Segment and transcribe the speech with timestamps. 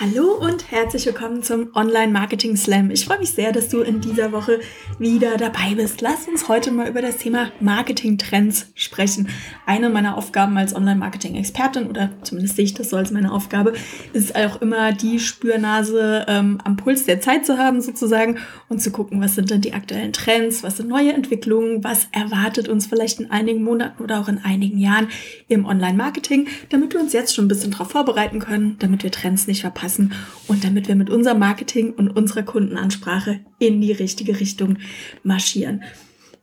[0.00, 2.92] Hallo und herzlich willkommen zum Online Marketing Slam.
[2.92, 4.60] Ich freue mich sehr, dass du in dieser Woche
[5.00, 6.02] wieder dabei bist.
[6.02, 9.28] Lass uns heute mal über das Thema Marketing Trends sprechen.
[9.66, 13.32] Eine meiner Aufgaben als Online Marketing Expertin oder zumindest sehe ich das so als meine
[13.32, 13.72] Aufgabe,
[14.12, 18.38] ist auch immer die Spürnase ähm, am Puls der Zeit zu haben sozusagen
[18.68, 22.68] und zu gucken, was sind denn die aktuellen Trends, was sind neue Entwicklungen, was erwartet
[22.68, 25.08] uns vielleicht in einigen Monaten oder auch in einigen Jahren
[25.48, 29.10] im Online Marketing, damit wir uns jetzt schon ein bisschen darauf vorbereiten können, damit wir
[29.10, 30.12] Trends nicht verpassen passen
[30.46, 34.76] und damit wir mit unserem Marketing und unserer Kundenansprache in die richtige Richtung
[35.22, 35.82] marschieren.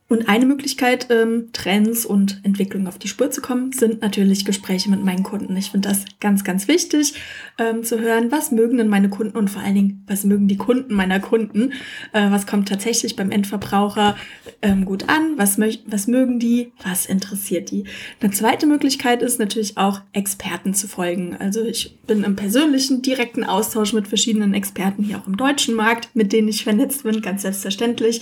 [0.08, 4.88] Und eine Möglichkeit, ähm, Trends und Entwicklungen auf die Spur zu kommen, sind natürlich Gespräche
[4.88, 5.56] mit meinen Kunden.
[5.56, 7.14] Ich finde das ganz, ganz wichtig
[7.58, 10.58] ähm, zu hören, was mögen denn meine Kunden und vor allen Dingen, was mögen die
[10.58, 11.72] Kunden meiner Kunden?
[12.12, 14.16] Äh, was kommt tatsächlich beim Endverbraucher
[14.62, 15.32] ähm, gut an?
[15.38, 16.70] Was, was mögen die?
[16.84, 17.84] Was interessiert die?
[18.20, 21.36] Eine zweite Möglichkeit ist natürlich auch, Experten zu folgen.
[21.36, 26.10] Also ich bin im persönlichen, direkten Austausch mit verschiedenen Experten hier auch im deutschen Markt,
[26.14, 28.20] mit denen ich vernetzt bin, ganz selbstverständlich.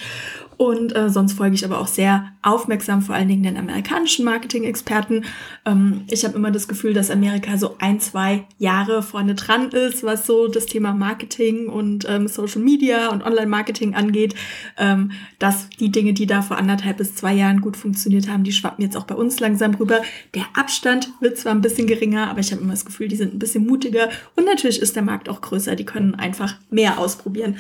[0.56, 5.24] Und äh, sonst folge ich aber auch sehr aufmerksam, vor allen Dingen den amerikanischen Marketing-Experten.
[5.64, 10.04] Ähm, ich habe immer das Gefühl, dass Amerika so ein, zwei Jahre vorne dran ist,
[10.04, 14.34] was so das Thema Marketing und ähm, Social Media und Online-Marketing angeht.
[14.78, 18.52] Ähm, dass die Dinge, die da vor anderthalb bis zwei Jahren gut funktioniert haben, die
[18.52, 20.02] schwappen jetzt auch bei uns langsam rüber.
[20.34, 23.34] Der Abstand wird zwar ein bisschen geringer, aber ich habe immer das Gefühl, die sind
[23.34, 24.08] ein bisschen mutiger.
[24.36, 25.76] Und natürlich ist der Markt auch größer.
[25.76, 27.56] Die können einfach mehr ausprobieren.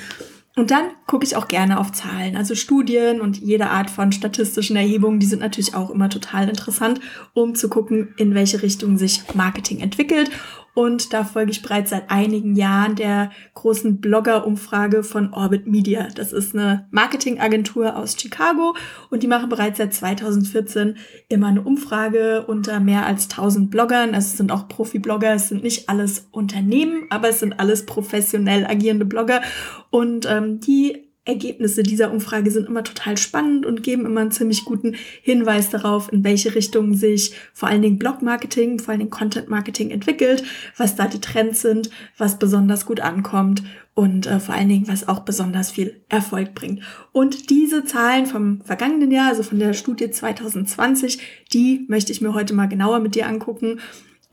[0.56, 2.36] Und dann gucke ich auch gerne auf Zahlen.
[2.36, 7.00] Also Studien und jede Art von statistischen Erhebungen, die sind natürlich auch immer total interessant,
[7.32, 10.30] um zu gucken, in welche Richtung sich Marketing entwickelt
[10.74, 16.08] und da folge ich bereits seit einigen Jahren der großen Blogger-Umfrage von Orbit Media.
[16.14, 18.74] Das ist eine Marketingagentur aus Chicago
[19.08, 20.96] und die machen bereits seit 2014
[21.28, 24.14] immer eine Umfrage unter mehr als 1000 Bloggern.
[24.14, 28.66] Also es sind auch Profi-Blogger, es sind nicht alles Unternehmen, aber es sind alles professionell
[28.66, 29.42] agierende Blogger
[29.90, 34.64] und ähm, die Ergebnisse dieser Umfrage sind immer total spannend und geben immer einen ziemlich
[34.66, 39.90] guten Hinweis darauf, in welche Richtung sich vor allen Dingen Blog-Marketing, vor allen Dingen Content-Marketing
[39.90, 40.44] entwickelt,
[40.76, 43.62] was da die Trends sind, was besonders gut ankommt
[43.94, 46.80] und äh, vor allen Dingen, was auch besonders viel Erfolg bringt.
[47.12, 51.20] Und diese Zahlen vom vergangenen Jahr, also von der Studie 2020,
[51.54, 53.80] die möchte ich mir heute mal genauer mit dir angucken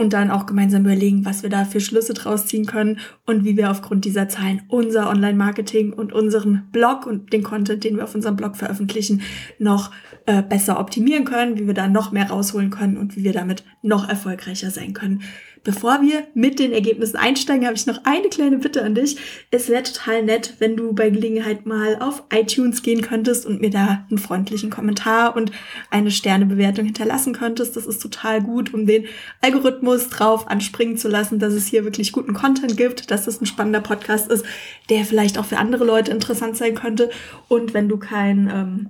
[0.02, 3.56] und dann auch gemeinsam überlegen, was wir da für Schlüsse draus ziehen können und wie
[3.56, 8.16] wir aufgrund dieser Zahlen unser Online-Marketing und unseren Blog und den Content, den wir auf
[8.16, 9.22] unserem Blog veröffentlichen,
[9.60, 9.92] noch
[10.26, 13.64] äh, besser optimieren können, wie wir da noch mehr rausholen können und wie wir damit
[13.84, 15.22] noch erfolgreicher sein können.
[15.64, 19.18] Bevor wir mit den Ergebnissen einsteigen, habe ich noch eine kleine Bitte an dich.
[19.52, 23.70] Es wäre total nett, wenn du bei Gelegenheit mal auf iTunes gehen könntest und mir
[23.70, 25.52] da einen freundlichen Kommentar und
[25.92, 27.76] eine Sternebewertung hinterlassen könntest.
[27.76, 29.06] Das ist total gut, um den
[29.42, 33.46] Algorithmus drauf anspringen zu lassen, dass es hier wirklich guten Content gibt, dass es ein
[33.46, 34.44] spannender Podcast ist,
[34.90, 37.12] der vielleicht auch für andere Leute interessant sein könnte.
[37.48, 38.90] Und wenn du kein ähm,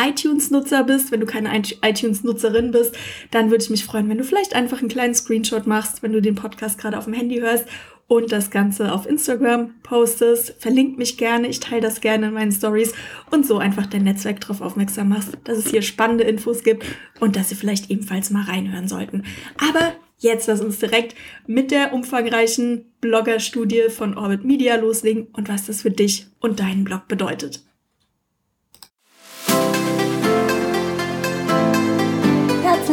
[0.00, 2.96] iTunes-Nutzer bist, wenn du keine iTunes-Nutzerin bist,
[3.30, 6.22] dann würde ich mich freuen, wenn du vielleicht einfach einen kleinen Screenshot machst, wenn du
[6.22, 7.66] den Podcast gerade auf dem Handy hörst
[8.06, 10.54] und das Ganze auf Instagram postest.
[10.58, 12.92] Verlink mich gerne, ich teile das gerne in meinen Stories
[13.30, 16.84] und so einfach dein Netzwerk darauf aufmerksam machst, dass es hier spannende Infos gibt
[17.20, 19.24] und dass sie vielleicht ebenfalls mal reinhören sollten.
[19.70, 21.14] Aber jetzt lass uns direkt
[21.46, 26.84] mit der umfangreichen Blogger-Studie von Orbit Media loslegen und was das für dich und deinen
[26.84, 27.64] Blog bedeutet.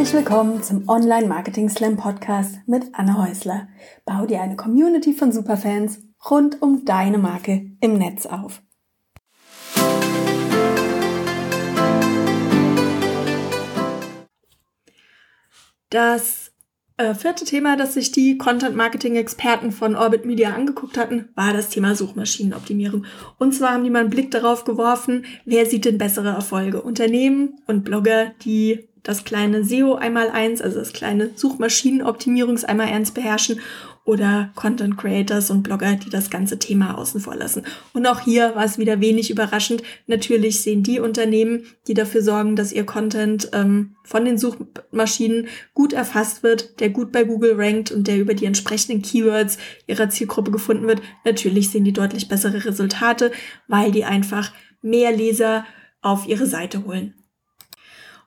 [0.01, 3.67] Herzlich willkommen zum Online Marketing Slam Podcast mit Anne Häusler.
[4.03, 8.63] Bau dir eine Community von Superfans rund um deine Marke im Netz auf.
[15.91, 16.51] Das
[16.97, 21.53] äh, vierte Thema, das sich die Content Marketing Experten von Orbit Media angeguckt hatten, war
[21.53, 23.05] das Thema Suchmaschinenoptimierung.
[23.37, 26.81] Und zwar haben die mal einen Blick darauf geworfen, wer sieht denn bessere Erfolge?
[26.81, 33.11] Unternehmen und Blogger, die das kleine SEO einmal eins, also das kleine Suchmaschinenoptimierungs einmal eins
[33.11, 33.59] beherrschen
[34.03, 37.63] oder Content Creators und Blogger, die das ganze Thema außen vor lassen.
[37.93, 39.83] Und auch hier war es wieder wenig überraschend.
[40.07, 45.93] Natürlich sehen die Unternehmen, die dafür sorgen, dass ihr Content ähm, von den Suchmaschinen gut
[45.93, 50.51] erfasst wird, der gut bei Google rankt und der über die entsprechenden Keywords ihrer Zielgruppe
[50.51, 51.01] gefunden wird.
[51.23, 53.31] Natürlich sehen die deutlich bessere Resultate,
[53.67, 55.63] weil die einfach mehr Leser
[56.01, 57.13] auf ihre Seite holen.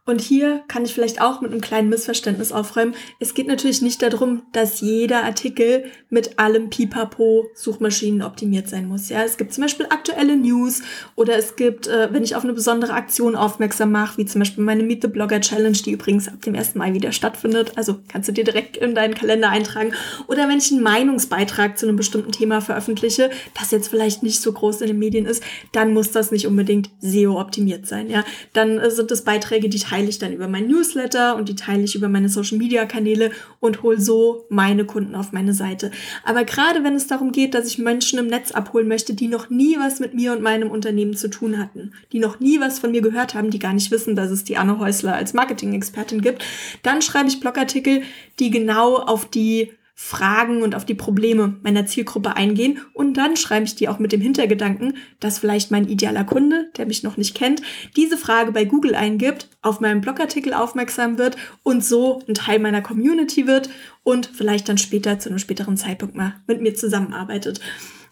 [0.07, 2.95] Und hier kann ich vielleicht auch mit einem kleinen Missverständnis aufräumen.
[3.21, 9.09] Es geht natürlich nicht darum, dass jeder Artikel mit allem Pipapo Suchmaschinen optimiert sein muss.
[9.09, 10.83] Ja, es gibt zum Beispiel aktuelle News
[11.17, 14.63] oder es gibt, äh, wenn ich auf eine besondere Aktion aufmerksam mache, wie zum Beispiel
[14.63, 16.75] meine Meet the Blogger Challenge, die übrigens ab dem 1.
[16.75, 17.73] Mai wieder stattfindet.
[17.77, 19.95] Also kannst du dir direkt in deinen Kalender eintragen.
[20.27, 24.53] Oder wenn ich einen Meinungsbeitrag zu einem bestimmten Thema veröffentliche, das jetzt vielleicht nicht so
[24.53, 25.43] groß in den Medien ist,
[25.73, 28.11] dann muss das nicht unbedingt SEO optimiert sein.
[28.11, 28.23] Ja,
[28.53, 31.85] dann äh, sind es Beiträge, die teile ich dann über mein Newsletter und die teile
[31.85, 33.31] ich über meine Social Media Kanäle
[33.61, 35.93] und hole so meine Kunden auf meine Seite.
[36.25, 39.51] Aber gerade wenn es darum geht, dass ich Menschen im Netz abholen möchte, die noch
[39.51, 42.91] nie was mit mir und meinem Unternehmen zu tun hatten, die noch nie was von
[42.91, 46.45] mir gehört haben, die gar nicht wissen, dass es die Anne Häusler als Marketing-Expertin gibt,
[46.83, 48.03] dann schreibe ich Blogartikel,
[48.41, 53.65] die genau auf die Fragen und auf die Probleme meiner Zielgruppe eingehen und dann schreibe
[53.65, 57.37] ich die auch mit dem Hintergedanken, dass vielleicht mein idealer Kunde, der mich noch nicht
[57.37, 57.63] kennt,
[57.97, 62.83] diese Frage bei Google eingibt, auf meinen Blogartikel aufmerksam wird und so ein Teil meiner
[62.83, 63.71] Community wird
[64.03, 67.61] und vielleicht dann später zu einem späteren Zeitpunkt mal mit mir zusammenarbeitet.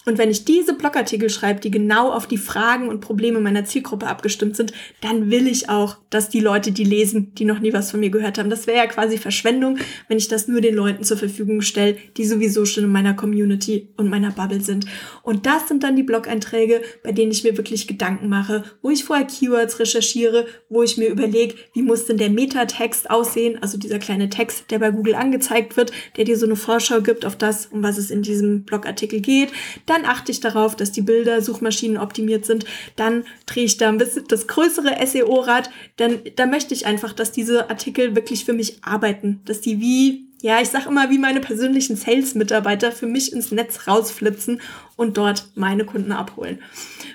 [0.04, 4.08] Und wenn ich diese Blogartikel schreibe, die genau auf die Fragen und Probleme meiner Zielgruppe
[4.08, 7.92] abgestimmt sind, dann will ich auch, dass die Leute die lesen, die noch nie was
[7.92, 8.50] von mir gehört haben.
[8.50, 9.78] Das wäre ja quasi Verschwendung,
[10.08, 13.90] wenn ich das nur den Leuten zur Verfügung stelle, die sowieso schon in meiner Community
[13.96, 14.86] und meiner Bubble sind.
[15.22, 19.04] Und das sind dann die Blog-Einträge, bei denen ich mir wirklich Gedanken mache, wo ich
[19.04, 24.00] vorher Keywords recherchiere, wo ich mir überlege, wie muss denn der Metatext aussehen, also dieser
[24.00, 27.66] kleine Text, der bei Google angezeigt wird, der dir so eine Vorschau gibt auf das,
[27.66, 29.50] um was es in diesem Blogartikel geht
[29.92, 32.64] dann achte ich darauf, dass die Bilder Suchmaschinen optimiert sind,
[32.96, 37.32] dann drehe ich da ein bisschen das größere SEO-Rad, denn da möchte ich einfach, dass
[37.32, 41.38] diese Artikel wirklich für mich arbeiten, dass die wie ja, ich sag immer, wie meine
[41.38, 44.60] persönlichen Sales-Mitarbeiter für mich ins Netz rausflitzen
[44.96, 46.60] und dort meine Kunden abholen.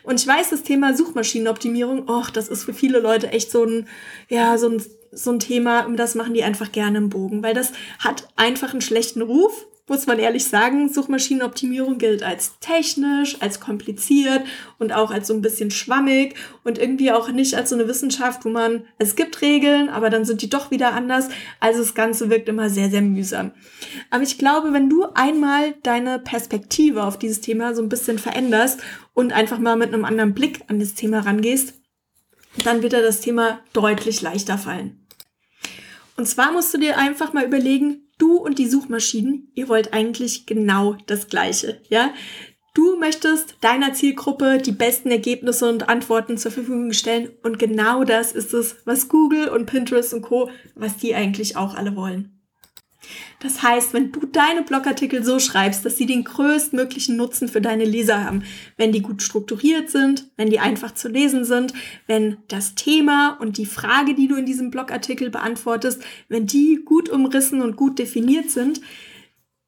[0.04, 3.86] Und ich weiß, das Thema Suchmaschinenoptimierung, och, das ist für viele Leute echt so ein,
[4.30, 4.82] ja, so ein,
[5.12, 8.80] so ein Thema, das machen die einfach gerne im Bogen, weil das hat einfach einen
[8.80, 14.44] schlechten Ruf muss man ehrlich sagen, Suchmaschinenoptimierung gilt als technisch, als kompliziert
[14.80, 18.44] und auch als so ein bisschen schwammig und irgendwie auch nicht als so eine Wissenschaft,
[18.44, 21.30] wo man, es gibt Regeln, aber dann sind die doch wieder anders.
[21.62, 23.52] Also das Ganze wirkt immer sehr, sehr mühsam.
[24.10, 28.82] Aber ich glaube, wenn du einmal deine Perspektive auf dieses Thema so ein bisschen veränderst
[29.14, 31.76] und einfach mal mit einem anderen Blick an das Thema rangehst,
[32.64, 35.08] dann wird dir das Thema deutlich leichter fallen.
[36.18, 40.46] Und zwar musst du dir einfach mal überlegen, du und die Suchmaschinen, ihr wollt eigentlich
[40.46, 42.14] genau das Gleiche, ja?
[42.74, 48.32] Du möchtest deiner Zielgruppe die besten Ergebnisse und Antworten zur Verfügung stellen und genau das
[48.32, 52.37] ist es, was Google und Pinterest und Co, was die eigentlich auch alle wollen.
[53.40, 57.86] Das heißt, wenn du deine Blogartikel so schreibst, dass sie den größtmöglichen Nutzen für deine
[57.86, 58.44] Leser haben,
[58.78, 61.74] wenn die gut strukturiert sind, wenn die einfach zu lesen sind,
[62.08, 67.10] wenn das Thema und die Frage, die du in diesem Blogartikel beantwortest, wenn die gut
[67.10, 68.82] umrissen und gut definiert sind,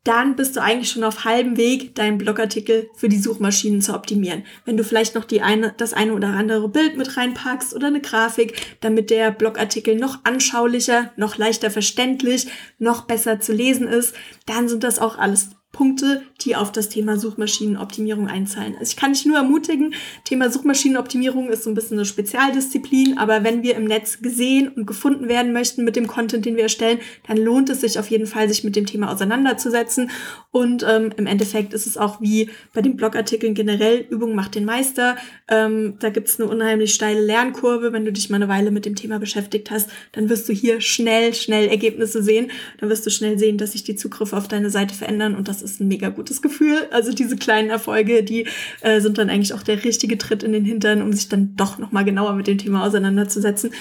[0.05, 4.43] dann bist du eigentlich schon auf halbem Weg, deinen Blogartikel für die Suchmaschinen zu optimieren.
[4.65, 8.01] Wenn du vielleicht noch die eine, das eine oder andere Bild mit reinpackst oder eine
[8.01, 12.47] Grafik, damit der Blogartikel noch anschaulicher, noch leichter verständlich,
[12.77, 14.15] noch besser zu lesen ist,
[14.45, 18.75] dann sind das auch alles Punkte, die auf das Thema Suchmaschinenoptimierung einzahlen.
[18.79, 19.93] Also ich kann dich nur ermutigen,
[20.25, 24.87] Thema Suchmaschinenoptimierung ist so ein bisschen eine Spezialdisziplin, aber wenn wir im Netz gesehen und
[24.87, 28.25] gefunden werden möchten mit dem Content, den wir erstellen, dann lohnt es sich auf jeden
[28.25, 30.09] Fall, sich mit dem Thema auseinanderzusetzen.
[30.51, 34.65] Und ähm, im Endeffekt ist es auch wie bei den Blogartikeln generell, Übung macht den
[34.65, 35.17] Meister.
[35.47, 37.93] Ähm, da gibt es eine unheimlich steile Lernkurve.
[37.93, 40.81] Wenn du dich mal eine Weile mit dem Thema beschäftigt hast, dann wirst du hier
[40.81, 42.49] schnell, schnell Ergebnisse sehen.
[42.79, 45.58] Dann wirst du schnell sehen, dass sich die Zugriffe auf deine Seite verändern und das
[45.61, 46.87] das ist ein mega gutes Gefühl.
[46.91, 48.47] Also diese kleinen Erfolge, die
[48.81, 51.77] äh, sind dann eigentlich auch der richtige Tritt in den Hintern, um sich dann doch
[51.77, 53.71] nochmal genauer mit dem Thema auseinanderzusetzen.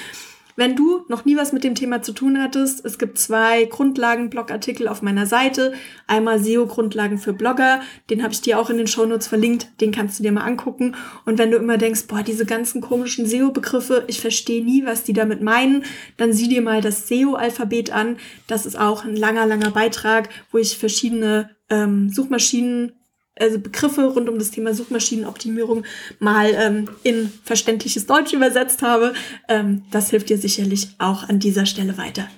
[0.59, 4.89] Wenn du noch nie was mit dem Thema zu tun hattest, es gibt zwei Grundlagen-Blogartikel
[4.89, 5.73] auf meiner Seite.
[6.09, 10.19] Einmal SEO-Grundlagen für Blogger, den habe ich dir auch in den Shownotes verlinkt, den kannst
[10.19, 10.97] du dir mal angucken.
[11.25, 15.13] Und wenn du immer denkst, boah, diese ganzen komischen SEO-Begriffe, ich verstehe nie, was die
[15.13, 15.85] damit meinen,
[16.17, 18.17] dann sieh dir mal das SEO-Alphabet an.
[18.49, 22.95] Das ist auch ein langer, langer Beitrag, wo ich verschiedene ähm, Suchmaschinen,
[23.41, 25.85] also Begriffe rund um das Thema Suchmaschinenoptimierung
[26.19, 29.15] mal ähm, in verständliches Deutsch übersetzt habe.
[29.49, 32.29] Ähm, das hilft dir sicherlich auch an dieser Stelle weiter.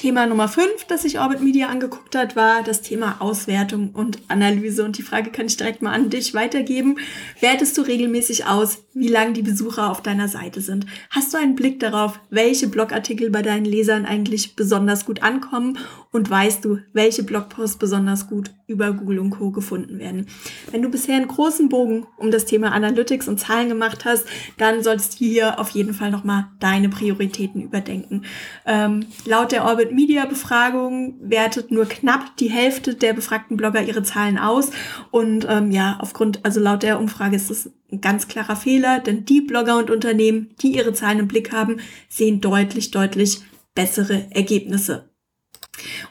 [0.00, 4.82] Thema Nummer 5, das sich Orbit Media angeguckt hat, war das Thema Auswertung und Analyse.
[4.82, 6.98] Und die Frage kann ich direkt mal an dich weitergeben.
[7.40, 10.86] Wertest du regelmäßig aus, wie lang die Besucher auf deiner Seite sind?
[11.10, 15.76] Hast du einen Blick darauf, welche Blogartikel bei deinen Lesern eigentlich besonders gut ankommen?
[16.12, 19.50] Und weißt du, welche Blogposts besonders gut über Google und Co.
[19.50, 20.26] gefunden werden?
[20.70, 24.82] Wenn du bisher einen großen Bogen um das Thema Analytics und Zahlen gemacht hast, dann
[24.82, 28.22] solltest du hier auf jeden Fall nochmal deine Prioritäten überdenken.
[28.64, 34.02] Ähm, laut der Orbit Media Befragung wertet nur knapp die Hälfte der befragten Blogger ihre
[34.02, 34.70] Zahlen aus.
[35.10, 39.24] Und ähm, ja, aufgrund, also laut der Umfrage ist das ein ganz klarer Fehler, denn
[39.24, 43.40] die Blogger und Unternehmen, die ihre Zahlen im Blick haben, sehen deutlich, deutlich
[43.74, 45.09] bessere Ergebnisse.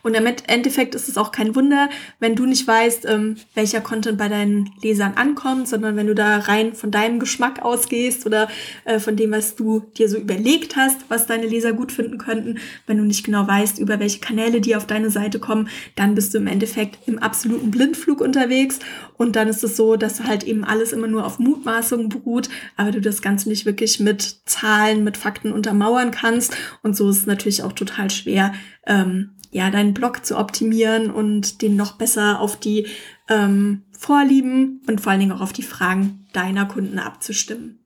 [0.01, 1.89] Und im Endeffekt ist es auch kein Wunder,
[2.20, 6.38] wenn du nicht weißt, ähm, welcher Content bei deinen Lesern ankommt, sondern wenn du da
[6.38, 8.48] rein von deinem Geschmack ausgehst oder
[8.86, 12.60] äh, von dem, was du dir so überlegt hast, was deine Leser gut finden könnten,
[12.88, 16.34] wenn du nicht genau weißt, über welche Kanäle die auf deine Seite kommen, dann bist
[16.34, 18.80] du im Endeffekt im absoluten Blindflug unterwegs.
[19.18, 22.92] Und dann ist es so, dass halt eben alles immer nur auf Mutmaßungen beruht, aber
[22.92, 26.56] du das Ganze nicht wirklich mit Zahlen, mit Fakten untermauern kannst.
[26.84, 28.54] Und so ist es natürlich auch total schwer,
[28.88, 32.88] ähm, ja, deinen Blog zu optimieren und den noch besser auf die
[33.27, 37.79] ähm, Vorlieben und vor allen Dingen auch auf die Fragen deiner Kunden abzustimmen.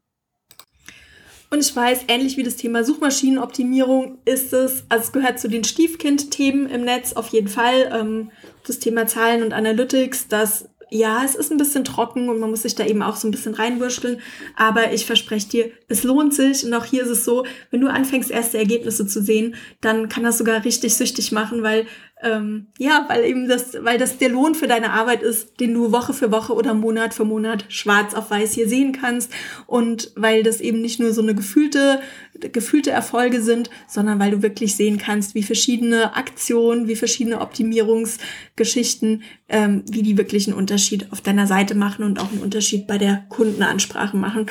[1.54, 5.64] Und ich weiß, ähnlich wie das Thema Suchmaschinenoptimierung ist es, also es gehört zu den
[5.64, 7.92] Stiefkind-Themen im Netz auf jeden Fall.
[7.94, 8.32] Ähm,
[8.66, 12.62] das Thema Zahlen und Analytics, das ja, es ist ein bisschen trocken und man muss
[12.62, 14.20] sich da eben auch so ein bisschen reinwurschteln.
[14.56, 16.64] Aber ich verspreche dir, es lohnt sich.
[16.64, 20.24] Und auch hier ist es so, wenn du anfängst, erste Ergebnisse zu sehen, dann kann
[20.24, 21.88] das sogar richtig süchtig machen, weil
[22.24, 25.92] ähm, ja, weil eben das, weil das der Lohn für deine Arbeit ist, den du
[25.92, 29.32] Woche für Woche oder Monat für Monat schwarz auf weiß hier sehen kannst
[29.68, 32.00] und weil das eben nicht nur so eine gefühlte,
[32.40, 39.24] gefühlte Erfolge sind, sondern weil du wirklich sehen kannst, wie verschiedene Aktionen, wie verschiedene Optimierungsgeschichten,
[39.50, 42.98] ähm, wie die wirklich einen Unterschied auf deiner Seite machen und auch einen Unterschied bei
[42.98, 44.48] der Kundenansprache machen.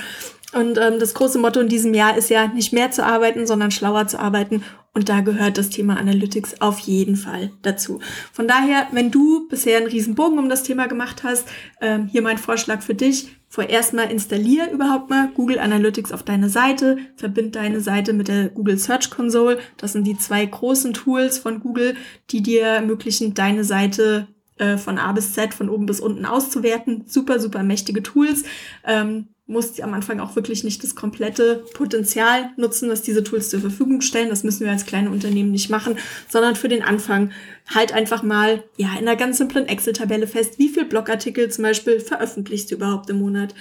[0.53, 3.71] Und ähm, das große Motto in diesem Jahr ist ja nicht mehr zu arbeiten, sondern
[3.71, 4.63] schlauer zu arbeiten.
[4.95, 8.01] Und da gehört das Thema Analytics auf jeden Fall dazu.
[8.33, 11.49] Von daher, wenn du bisher einen riesen Bogen um das Thema gemacht hast,
[11.81, 13.29] ähm, hier mein Vorschlag für dich.
[13.49, 18.49] Vorerst mal installier überhaupt mal Google Analytics auf deine Seite, verbind deine Seite mit der
[18.49, 19.59] Google Search Console.
[19.79, 21.97] Das sind die zwei großen Tools von Google,
[22.31, 24.29] die dir ermöglichen, deine Seite
[24.59, 27.05] äh, von A bis Z, von oben bis unten auszuwerten.
[27.07, 28.45] Super, super mächtige Tools.
[28.87, 33.61] Ähm, musst am Anfang auch wirklich nicht das komplette Potenzial nutzen, was diese Tools zur
[33.61, 34.29] Verfügung stellen.
[34.29, 37.33] Das müssen wir als kleine Unternehmen nicht machen, sondern für den Anfang
[37.75, 42.01] halt einfach mal, ja, in einer ganz simplen Excel-Tabelle fest, wie viel Blogartikel zum Beispiel
[42.01, 43.55] veröffentlichst du überhaupt im Monat?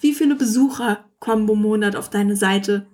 [0.00, 2.86] Wie viele Besucher kommen pro Monat auf deine Seite?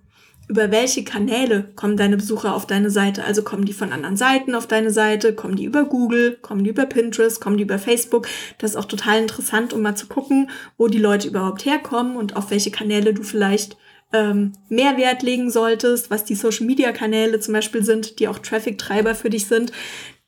[0.49, 3.25] Über welche Kanäle kommen deine Besucher auf deine Seite?
[3.25, 5.35] Also kommen die von anderen Seiten auf deine Seite?
[5.35, 6.37] Kommen die über Google?
[6.43, 7.41] Kommen die über Pinterest?
[7.41, 8.29] Kommen die über Facebook?
[8.59, 12.37] Das ist auch total interessant, um mal zu gucken, wo die Leute überhaupt herkommen und
[12.37, 13.77] auf welche Kanäle du vielleicht
[14.13, 19.31] ähm, mehr Wert legen solltest, was die Social-Media-Kanäle zum Beispiel sind, die auch Traffic-Treiber für
[19.31, 19.73] dich sind.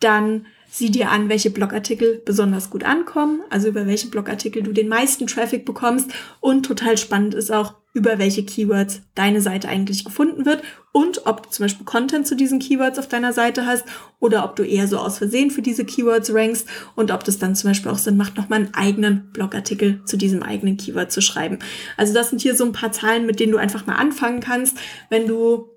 [0.00, 4.88] Dann sieh dir an, welche Blogartikel besonders gut ankommen, also über welche Blogartikel du den
[4.88, 6.11] meisten Traffic bekommst.
[6.40, 10.62] Und total spannend ist auch, über welche Keywords deine Seite eigentlich gefunden wird
[10.93, 13.87] und ob du zum Beispiel Content zu diesen Keywords auf deiner Seite hast
[14.21, 17.57] oder ob du eher so aus Versehen für diese Keywords rankst und ob das dann
[17.57, 21.59] zum Beispiel auch Sinn macht, nochmal einen eigenen Blogartikel zu diesem eigenen Keyword zu schreiben.
[21.97, 24.76] Also das sind hier so ein paar Zahlen, mit denen du einfach mal anfangen kannst,
[25.09, 25.71] wenn du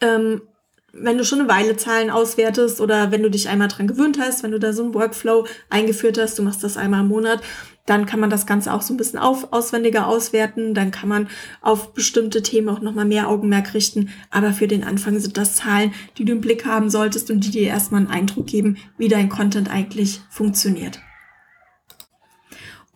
[0.00, 0.42] ähm,
[0.92, 4.44] wenn du schon eine Weile Zahlen auswertest oder wenn du dich einmal dran gewöhnt hast,
[4.44, 7.42] wenn du da so einen Workflow eingeführt hast, du machst das einmal im Monat,
[7.86, 10.74] dann kann man das Ganze auch so ein bisschen auf, auswendiger auswerten.
[10.74, 11.28] Dann kann man
[11.62, 14.10] auf bestimmte Themen auch nochmal mehr Augenmerk richten.
[14.30, 17.50] Aber für den Anfang sind das Zahlen, die du im Blick haben solltest und die
[17.50, 21.00] dir erstmal einen Eindruck geben, wie dein Content eigentlich funktioniert.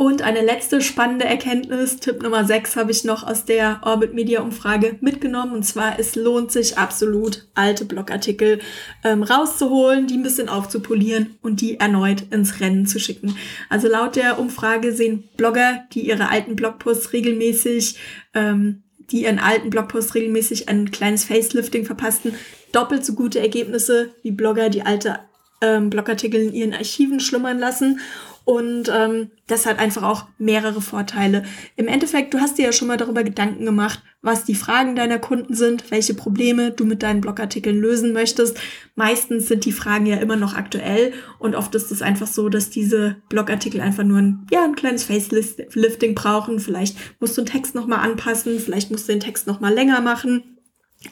[0.01, 4.41] Und eine letzte spannende Erkenntnis, Tipp Nummer 6 habe ich noch aus der Orbit Media
[4.41, 5.53] Umfrage mitgenommen.
[5.53, 8.61] Und zwar, es lohnt sich absolut, alte Blogartikel
[9.05, 13.37] ähm, rauszuholen, die ein bisschen aufzupolieren und die erneut ins Rennen zu schicken.
[13.69, 17.99] Also laut der Umfrage sehen Blogger, die ihre alten Blogposts regelmäßig,
[18.33, 22.35] ähm, die ihren alten Blogposts regelmäßig ein kleines Facelifting verpassten,
[22.73, 25.19] doppelt so gute Ergebnisse wie Blogger, die alte
[25.61, 28.01] ähm, Blogartikel in ihren Archiven schlummern lassen.
[28.45, 31.45] Und ähm, das hat einfach auch mehrere Vorteile.
[31.77, 35.19] Im Endeffekt, du hast dir ja schon mal darüber Gedanken gemacht, was die Fragen deiner
[35.19, 38.59] Kunden sind, welche Probleme du mit deinen Blogartikeln lösen möchtest.
[38.95, 42.71] Meistens sind die Fragen ja immer noch aktuell und oft ist es einfach so, dass
[42.71, 46.61] diese Blogartikel einfach nur ein, ja, ein kleines Facelifting brauchen.
[46.61, 50.59] Vielleicht musst du den Text nochmal anpassen, vielleicht musst du den Text nochmal länger machen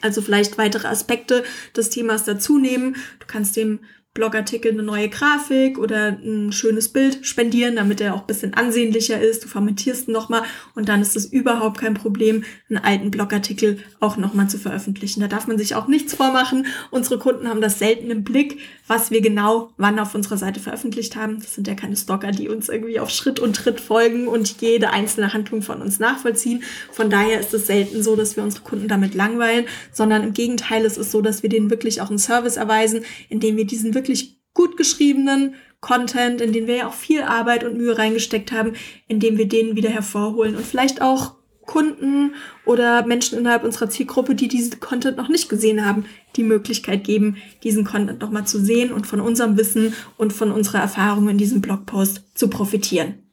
[0.01, 1.43] Also vielleicht weitere Aspekte
[1.75, 2.95] des Themas dazu nehmen.
[3.19, 3.79] Du kannst dem
[4.19, 9.17] Blogartikel eine neue Grafik oder ein schönes Bild spendieren, damit er auch ein bisschen ansehnlicher
[9.17, 9.45] ist.
[9.45, 10.43] Du formatierst ihn nochmal
[10.75, 15.21] und dann ist es überhaupt kein Problem, einen alten Blogartikel auch nochmal zu veröffentlichen.
[15.21, 16.65] Da darf man sich auch nichts vormachen.
[16.91, 21.15] Unsere Kunden haben das selten im Blick, was wir genau wann auf unserer Seite veröffentlicht
[21.15, 21.39] haben.
[21.39, 24.89] Das sind ja keine Stalker, die uns irgendwie auf Schritt und Tritt folgen und jede
[24.89, 26.61] einzelne Handlung von uns nachvollziehen.
[26.91, 30.83] Von daher ist es selten so, dass wir unsere Kunden damit langweilen, sondern im Gegenteil,
[30.83, 34.08] es ist so, dass wir denen wirklich auch einen Service erweisen, indem wir diesen wirklich
[34.53, 38.73] gut geschriebenen Content, in den wir ja auch viel Arbeit und Mühe reingesteckt haben,
[39.07, 41.35] indem wir den wieder hervorholen und vielleicht auch
[41.65, 42.33] Kunden
[42.65, 47.37] oder Menschen innerhalb unserer Zielgruppe, die diesen Content noch nicht gesehen haben, die Möglichkeit geben,
[47.63, 51.61] diesen Content nochmal zu sehen und von unserem Wissen und von unserer Erfahrung in diesem
[51.61, 53.29] Blogpost zu profitieren.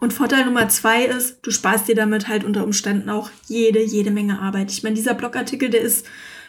[0.00, 4.10] Und Vorteil Nummer zwei ist, du sparst dir damit halt unter Umständen auch jede, jede
[4.10, 4.70] Menge Arbeit.
[4.70, 6.06] Ich meine, dieser Blogartikel, der ist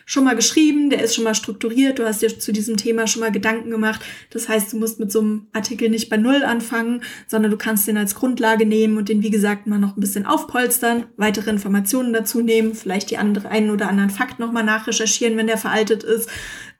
[0.08, 3.20] schon mal geschrieben, der ist schon mal strukturiert, du hast dir zu diesem Thema schon
[3.20, 4.02] mal Gedanken gemacht.
[4.30, 7.88] Das heißt, du musst mit so einem Artikel nicht bei Null anfangen, sondern du kannst
[7.90, 12.14] den als Grundlage nehmen und den, wie gesagt, mal noch ein bisschen aufpolstern, weitere Informationen
[12.14, 16.30] dazu nehmen, vielleicht die andere, einen oder anderen Fakt nochmal nachrecherchieren, wenn der veraltet ist,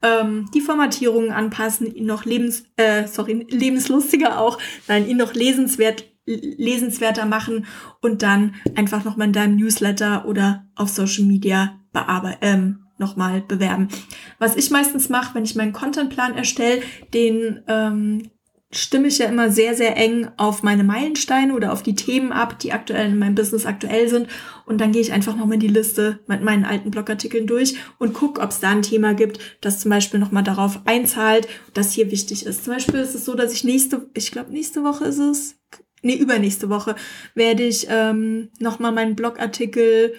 [0.02, 4.58] ähm, die Formatierungen anpassen, ihn noch lebens, äh, sorry, lebenslustiger auch,
[4.88, 7.68] nein, ihn noch lesenswert lesenswerter machen
[8.02, 13.90] und dann einfach nochmal in deinem Newsletter oder auf Social Media bearbeiten, ähm, nochmal bewerben.
[14.40, 16.82] Was ich meistens mache, wenn ich meinen Contentplan erstelle,
[17.14, 18.30] den ähm,
[18.72, 22.60] stimme ich ja immer sehr, sehr eng auf meine Meilensteine oder auf die Themen ab,
[22.60, 24.28] die aktuell in meinem Business aktuell sind.
[24.66, 28.42] Und dann gehe ich einfach nochmal die Liste mit meinen alten Blogartikeln durch und gucke,
[28.42, 32.46] ob es da ein Thema gibt, das zum Beispiel nochmal darauf einzahlt, dass hier wichtig
[32.46, 32.66] ist.
[32.66, 35.56] Zum Beispiel ist es so, dass ich nächste, ich glaube nächste Woche ist es,
[36.02, 36.96] nee, übernächste Woche
[37.36, 40.14] werde ich ähm, nochmal meinen Blogartikel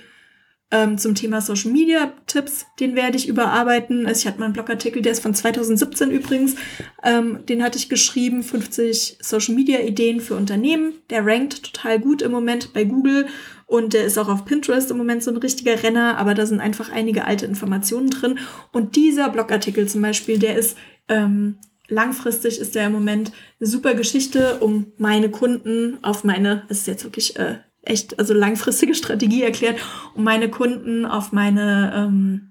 [0.70, 4.06] ähm, zum Thema Social Media Tipps, den werde ich überarbeiten.
[4.06, 6.56] Also ich hatte mal einen Blogartikel, der ist von 2017 übrigens.
[7.02, 10.94] Ähm, den hatte ich geschrieben, 50 Social Media Ideen für Unternehmen.
[11.08, 13.26] Der rankt total gut im Moment bei Google
[13.66, 16.60] und der ist auch auf Pinterest im Moment so ein richtiger Renner, aber da sind
[16.60, 18.38] einfach einige alte Informationen drin.
[18.72, 20.76] Und dieser Blogartikel zum Beispiel, der ist
[21.08, 21.56] ähm,
[21.88, 26.87] langfristig ist der im Moment eine super Geschichte, um meine Kunden auf meine, das ist
[26.87, 27.58] jetzt wirklich äh,
[27.88, 29.78] echt, also langfristige Strategie erklärt,
[30.14, 32.49] um meine Kunden auf meine ähm,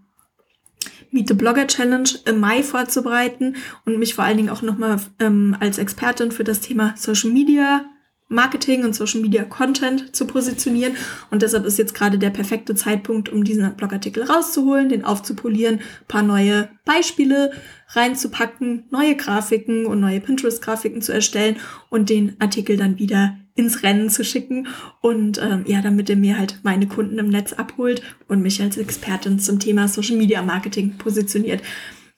[1.11, 5.55] Meet the Blogger Challenge im Mai vorzubereiten und mich vor allen Dingen auch nochmal ähm,
[5.59, 7.85] als Expertin für das Thema Social Media
[8.29, 10.97] Marketing und Social Media Content zu positionieren.
[11.31, 16.23] Und deshalb ist jetzt gerade der perfekte Zeitpunkt, um diesen Blogartikel rauszuholen, den aufzupolieren, paar
[16.23, 17.51] neue Beispiele
[17.89, 21.55] reinzupacken, neue Grafiken und neue Pinterest-Grafiken zu erstellen
[21.89, 24.67] und den Artikel dann wieder ins Rennen zu schicken
[25.01, 28.77] und ähm, ja, damit er mir halt meine Kunden im Netz abholt und mich als
[28.77, 31.61] Expertin zum Thema Social Media Marketing positioniert.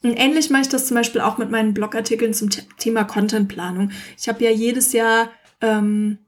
[0.04, 3.92] Und ähnlich mache ich das zum Beispiel auch mit meinen Blogartikeln zum Thema Contentplanung.
[4.18, 5.30] Ich habe ja jedes Jahr
[5.62, 6.20] ähm,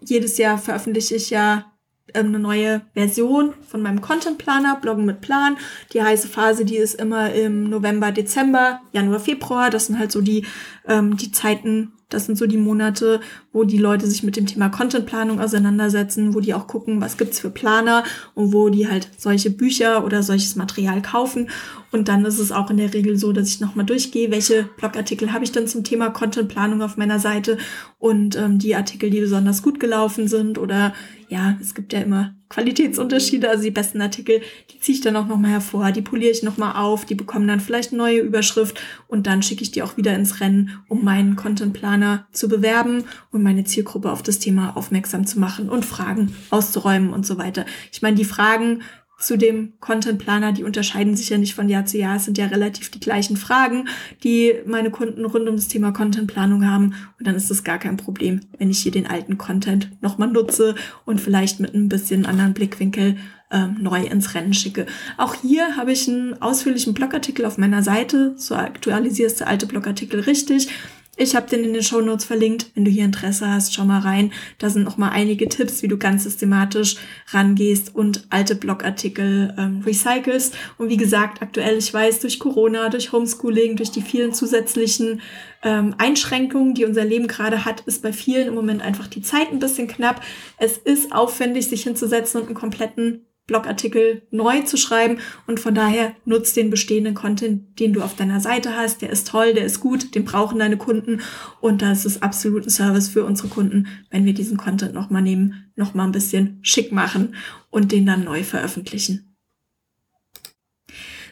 [0.00, 1.72] jedes Jahr veröffentliche ich ja
[2.12, 5.56] ähm, eine neue Version von meinem Content Planer, Bloggen mit Plan.
[5.92, 9.70] Die heiße Phase, die ist immer im November, Dezember, Januar, Februar.
[9.70, 10.44] Das sind halt so die,
[10.86, 13.20] ähm, die Zeiten, das sind so die Monate,
[13.52, 17.40] wo die Leute sich mit dem Thema Contentplanung auseinandersetzen, wo die auch gucken, was gibt's
[17.40, 21.50] für Planer und wo die halt solche Bücher oder solches Material kaufen.
[21.92, 25.32] Und dann ist es auch in der Regel so, dass ich nochmal durchgehe, welche Blogartikel
[25.32, 27.58] habe ich denn zum Thema Contentplanung auf meiner Seite
[27.98, 30.94] und ähm, die Artikel, die besonders gut gelaufen sind oder
[31.28, 35.26] ja, es gibt ja immer Qualitätsunterschiede, also die besten Artikel, die ziehe ich dann auch
[35.26, 39.42] nochmal hervor, die poliere ich nochmal auf, die bekommen dann vielleicht neue Überschrift und dann
[39.42, 44.12] schicke ich die auch wieder ins Rennen, um meinen Contentplaner zu bewerben und meine Zielgruppe
[44.12, 47.64] auf das Thema aufmerksam zu machen und Fragen auszuräumen und so weiter.
[47.92, 48.82] Ich meine, die Fragen
[49.24, 52.16] zu dem Content Planer, die unterscheiden sich ja nicht von Jahr zu Jahr.
[52.16, 53.88] Es sind ja relativ die gleichen Fragen,
[54.22, 56.94] die meine Kunden rund um das Thema Contentplanung haben.
[57.18, 60.74] Und dann ist es gar kein Problem, wenn ich hier den alten Content nochmal nutze
[61.06, 63.16] und vielleicht mit ein bisschen anderen Blickwinkel
[63.50, 64.86] ähm, neu ins Rennen schicke.
[65.16, 68.34] Auch hier habe ich einen ausführlichen Blogartikel auf meiner Seite.
[68.36, 70.68] So aktualisierst du alte Blogartikel richtig.
[71.16, 72.70] Ich habe den in den Show Notes verlinkt.
[72.74, 74.32] Wenn du hier Interesse hast, schau mal rein.
[74.58, 76.96] Da sind noch mal einige Tipps, wie du ganz systematisch
[77.28, 80.56] rangehst und alte Blogartikel ähm, recycelst.
[80.76, 85.20] Und wie gesagt, aktuell, ich weiß, durch Corona, durch Homeschooling, durch die vielen zusätzlichen
[85.62, 89.52] ähm, Einschränkungen, die unser Leben gerade hat, ist bei vielen im Moment einfach die Zeit
[89.52, 90.20] ein bisschen knapp.
[90.58, 96.14] Es ist aufwendig, sich hinzusetzen und einen kompletten Blogartikel neu zu schreiben und von daher
[96.24, 99.02] nutzt den bestehenden Content, den du auf deiner Seite hast.
[99.02, 101.20] Der ist toll, der ist gut, den brauchen deine Kunden
[101.60, 105.70] und das ist absolut ein Service für unsere Kunden, wenn wir diesen Content nochmal nehmen,
[105.76, 107.34] nochmal ein bisschen schick machen
[107.70, 109.23] und den dann neu veröffentlichen.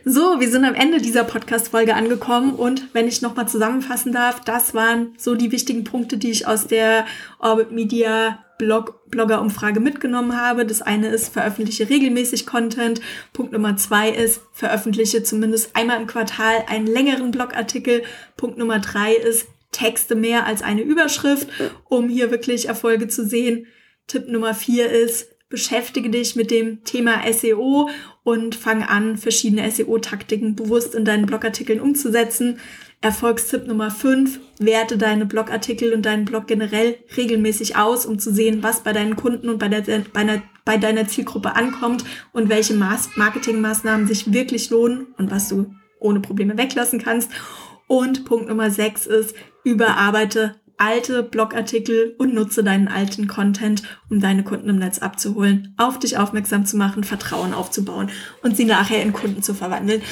[0.04, 4.74] So, wir sind am Ende dieser Podcast-Folge angekommen und wenn ich nochmal zusammenfassen darf, das
[4.74, 7.06] waren so die wichtigen Punkte, die ich aus der
[7.38, 10.66] Orbit Media Blog Blogger-Umfrage mitgenommen habe.
[10.66, 13.00] Das eine ist, veröffentliche regelmäßig Content.
[13.32, 18.02] Punkt Nummer zwei ist, veröffentliche zumindest einmal im Quartal einen längeren Blogartikel.
[18.36, 21.48] Punkt Nummer drei ist, Texte mehr als eine Überschrift,
[21.88, 23.66] um hier wirklich Erfolge zu sehen.
[24.08, 27.90] Tipp Nummer vier ist, beschäftige dich mit dem Thema SEO
[28.24, 32.58] und fang an, verschiedene SEO-Taktiken bewusst in deinen Blogartikeln umzusetzen.
[33.02, 38.62] Erfolgstipp Nummer 5, werte deine Blogartikel und deinen Blog generell regelmäßig aus, um zu sehen,
[38.62, 42.72] was bei deinen Kunden und bei, der, bei, einer, bei deiner Zielgruppe ankommt und welche
[42.72, 47.30] Marketingmaßnahmen sich wirklich lohnen und was du ohne Probleme weglassen kannst.
[47.88, 49.34] Und Punkt Nummer 6 ist,
[49.64, 56.00] überarbeite alte Blogartikel und nutze deinen alten Content, um deine Kunden im Netz abzuholen, auf
[56.00, 58.10] dich aufmerksam zu machen, Vertrauen aufzubauen
[58.42, 60.02] und sie nachher in Kunden zu verwandeln.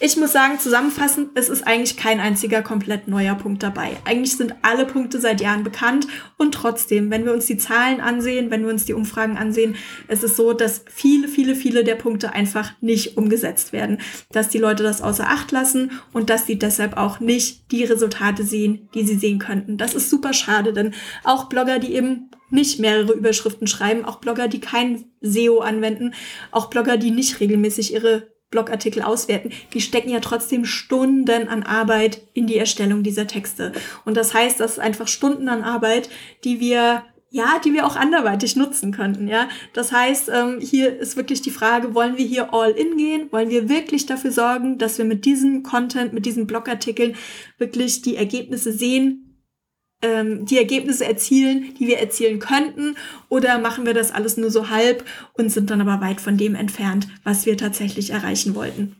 [0.00, 3.98] Ich muss sagen, zusammenfassend, es ist eigentlich kein einziger komplett neuer Punkt dabei.
[4.04, 6.08] Eigentlich sind alle Punkte seit Jahren bekannt
[6.38, 9.76] und trotzdem, wenn wir uns die Zahlen ansehen, wenn wir uns die Umfragen ansehen,
[10.08, 13.98] es ist so, dass viele, viele, viele der Punkte einfach nicht umgesetzt werden,
[14.32, 18.42] dass die Leute das außer Acht lassen und dass sie deshalb auch nicht die Resultate
[18.42, 19.76] sehen, die sie sehen könnten.
[19.78, 24.48] Das ist super schade, denn auch Blogger, die eben nicht mehrere Überschriften schreiben, auch Blogger,
[24.48, 26.14] die kein SEO anwenden,
[26.52, 32.22] auch Blogger, die nicht regelmäßig ihre Blogartikel auswerten, die stecken ja trotzdem Stunden an Arbeit
[32.32, 33.72] in die Erstellung dieser Texte.
[34.04, 36.08] Und das heißt, das ist einfach Stunden an Arbeit,
[36.44, 39.48] die wir ja, die wir auch anderweitig nutzen könnten, ja.
[39.72, 43.30] Das heißt, ähm, hier ist wirklich die Frage, wollen wir hier all in gehen?
[43.32, 47.16] Wollen wir wirklich dafür sorgen, dass wir mit diesem Content, mit diesen Blogartikeln
[47.58, 49.25] wirklich die Ergebnisse sehen,
[50.02, 52.96] ähm, die Ergebnisse erzielen, die wir erzielen könnten,
[53.28, 55.04] oder machen wir das alles nur so halb
[55.34, 58.96] und sind dann aber weit von dem entfernt, was wir tatsächlich erreichen wollten.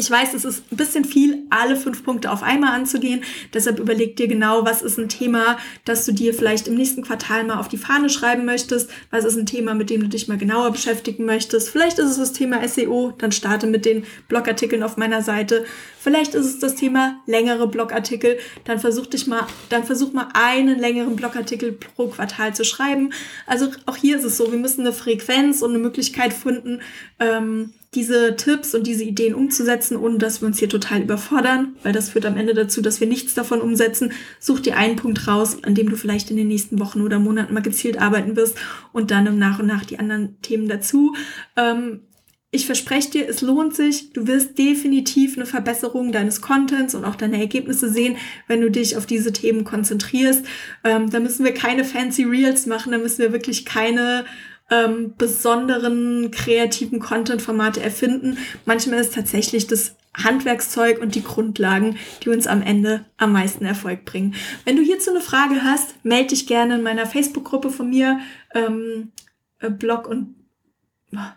[0.00, 3.24] Ich weiß, es ist ein bisschen viel, alle fünf Punkte auf einmal anzugehen.
[3.52, 7.42] Deshalb überleg dir genau, was ist ein Thema, das du dir vielleicht im nächsten Quartal
[7.42, 8.90] mal auf die Fahne schreiben möchtest.
[9.10, 11.70] Was ist ein Thema, mit dem du dich mal genauer beschäftigen möchtest.
[11.70, 13.12] Vielleicht ist es das Thema SEO.
[13.18, 15.64] Dann starte mit den Blogartikeln auf meiner Seite.
[16.08, 18.38] Vielleicht ist es das Thema längere Blogartikel.
[18.64, 23.12] Dann versuch dich mal, dann versuch mal einen längeren Blogartikel pro Quartal zu schreiben.
[23.46, 26.80] Also auch hier ist es so, wir müssen eine Frequenz und eine Möglichkeit finden,
[27.20, 31.92] ähm, diese Tipps und diese Ideen umzusetzen, ohne dass wir uns hier total überfordern, weil
[31.92, 34.12] das führt am Ende dazu, dass wir nichts davon umsetzen.
[34.40, 37.52] Such dir einen Punkt raus, an dem du vielleicht in den nächsten Wochen oder Monaten
[37.52, 38.56] mal gezielt arbeiten wirst
[38.94, 41.14] und dann nach und nach die anderen Themen dazu.
[41.54, 42.00] Ähm,
[42.50, 44.12] ich verspreche dir, es lohnt sich.
[44.12, 48.96] Du wirst definitiv eine Verbesserung deines Contents und auch deine Ergebnisse sehen, wenn du dich
[48.96, 50.46] auf diese Themen konzentrierst.
[50.82, 54.24] Ähm, da müssen wir keine fancy Reels machen, da müssen wir wirklich keine
[54.70, 58.38] ähm, besonderen kreativen Content-Formate erfinden.
[58.64, 64.06] Manchmal ist tatsächlich das Handwerkszeug und die Grundlagen, die uns am Ende am meisten Erfolg
[64.06, 64.34] bringen.
[64.64, 68.20] Wenn du hierzu eine Frage hast, melde dich gerne in meiner Facebook-Gruppe von mir,
[68.54, 69.12] ähm,
[69.60, 70.37] äh, Blog und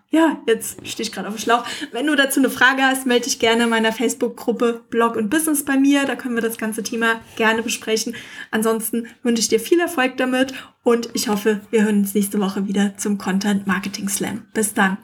[0.10, 1.66] ja, jetzt stehe ich gerade auf dem Schlauch.
[1.94, 5.64] Wenn du dazu eine Frage hast, melde dich gerne in meiner Facebook-Gruppe Blog und Business
[5.64, 6.06] bei mir.
[6.06, 8.16] Da können wir das ganze Thema gerne besprechen.
[8.52, 10.54] Ansonsten wünsche ich dir viel Erfolg damit
[10.84, 14.46] und ich hoffe, wir hören uns nächste Woche wieder zum Content Marketing Slam.
[14.54, 14.98] Bis dann.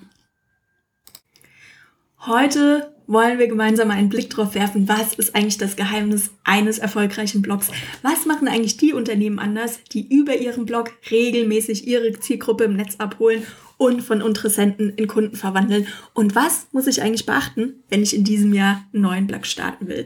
[2.25, 7.41] Heute wollen wir gemeinsam einen Blick drauf werfen, was ist eigentlich das Geheimnis eines erfolgreichen
[7.41, 7.69] Blogs?
[8.01, 12.95] Was machen eigentlich die Unternehmen anders, die über ihren Blog regelmäßig ihre Zielgruppe im Netz
[12.97, 13.45] abholen
[13.77, 15.87] und von Interessenten in Kunden verwandeln.
[16.13, 19.87] Und was muss ich eigentlich beachten, wenn ich in diesem Jahr einen neuen Blog starten
[19.87, 20.05] will?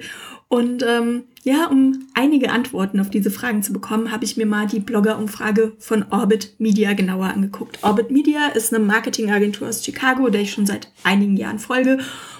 [0.49, 4.67] Und ähm, ja, um einige Antworten auf diese Fragen zu bekommen, habe ich mir mal
[4.67, 7.79] die Blogger-Umfrage von Orbit Media genauer angeguckt.
[7.84, 11.99] Orbit Media ist eine Marketingagentur aus Chicago, der ich schon seit einigen Jahren folge.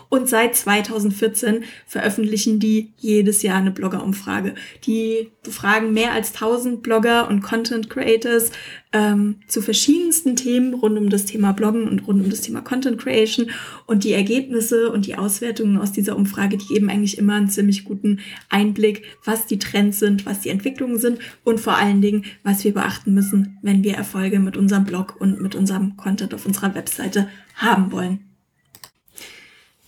[0.10, 4.56] Und seit 2014 veröffentlichen die jedes Jahr eine Blogger-Umfrage.
[4.86, 8.52] Die befragen mehr als 1000 Blogger und Content Creators
[8.94, 12.98] ähm, zu verschiedensten Themen rund um das Thema Bloggen und rund um das Thema Content
[12.98, 13.52] Creation.
[13.86, 17.86] Und die Ergebnisse und die Auswertungen aus dieser Umfrage, die geben eigentlich immer einen ziemlich
[17.86, 22.64] guten Einblick, was die Trends sind, was die Entwicklungen sind und vor allen Dingen, was
[22.64, 26.76] wir beachten müssen, wenn wir Erfolge mit unserem Blog und mit unserem Content auf unserer
[26.76, 28.31] Webseite haben wollen.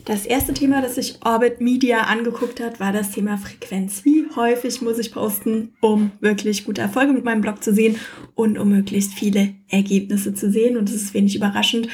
[0.05, 4.03] Das erste Thema, das sich Orbit Media angeguckt hat, war das Thema Frequenz.
[4.03, 7.95] Wie häufig muss ich posten, um wirklich gute Erfolge mit meinem Blog zu sehen
[8.35, 10.75] und um möglichst viele Ergebnisse zu sehen?
[10.75, 11.87] Und es ist wenig überraschend,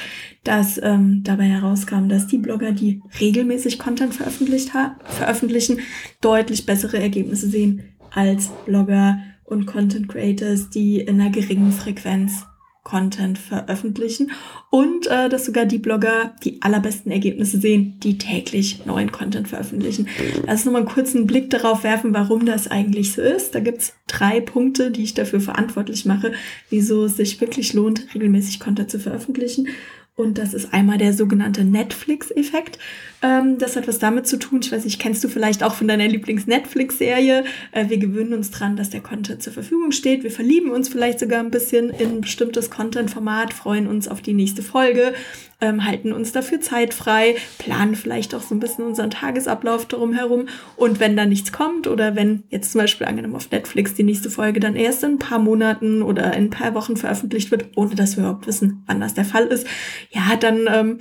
[0.43, 4.71] dass ähm, dabei herauskam, dass die Blogger, die regelmäßig Content veröffentlicht
[5.03, 5.79] veröffentlichen,
[6.19, 12.45] deutlich bessere Ergebnisse sehen als Blogger und Content Creators, die in einer geringen Frequenz
[12.89, 14.31] Content veröffentlichen
[14.71, 20.07] und äh, dass sogar die Blogger die allerbesten Ergebnisse sehen, die täglich neuen Content veröffentlichen.
[20.47, 23.53] Lass uns nochmal einen kurzen Blick darauf werfen, warum das eigentlich so ist.
[23.53, 26.31] Da gibt's drei Punkte, die ich dafür verantwortlich mache,
[26.71, 29.67] wieso es sich wirklich lohnt, regelmäßig Content zu veröffentlichen.
[30.15, 32.79] Und das ist einmal der sogenannte Netflix-Effekt.
[33.21, 35.87] Ähm, das hat was damit zu tun, ich weiß nicht, kennst du vielleicht auch von
[35.87, 37.43] deiner Lieblings-Netflix-Serie.
[37.71, 40.23] Äh, wir gewöhnen uns dran, dass der Content zur Verfügung steht.
[40.23, 44.33] Wir verlieben uns vielleicht sogar ein bisschen in ein bestimmtes Content-Format, freuen uns auf die
[44.33, 45.13] nächste Folge,
[45.59, 50.13] ähm, halten uns dafür Zeit frei, planen vielleicht auch so ein bisschen unseren Tagesablauf darum
[50.13, 50.47] herum.
[50.77, 54.29] Und wenn da nichts kommt oder wenn jetzt zum Beispiel angenommen auf Netflix die nächste
[54.29, 57.95] Folge dann erst in ein paar Monaten oder in ein paar Wochen veröffentlicht wird, ohne
[57.95, 59.67] dass wir überhaupt wissen, wann das der Fall ist,
[60.11, 60.99] ja, dann ähm,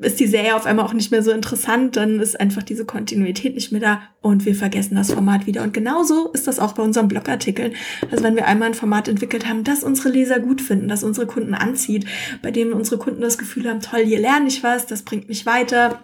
[0.00, 3.54] ist die Serie auf einmal auch nicht mehr so interessant, dann ist einfach diese Kontinuität
[3.54, 5.62] nicht mehr da und wir vergessen das Format wieder.
[5.62, 7.74] Und genauso ist das auch bei unseren Blogartikeln.
[8.10, 11.26] Also wenn wir einmal ein Format entwickelt haben, das unsere Leser gut finden, das unsere
[11.26, 12.06] Kunden anzieht,
[12.42, 15.46] bei dem unsere Kunden das Gefühl haben, toll, hier lerne ich was, das bringt mich
[15.46, 16.02] weiter,